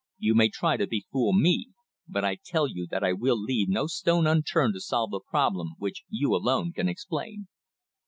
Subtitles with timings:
[0.17, 1.67] You may try to befool me,
[2.07, 5.75] but I tell you that I will leave no stone unturned to solve the problem
[5.77, 7.47] which you alone can explain."